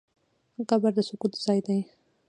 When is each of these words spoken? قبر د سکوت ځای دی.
قبر 0.69 0.91
د 0.97 0.99
سکوت 1.09 1.33
ځای 1.45 1.59
دی. 1.65 1.79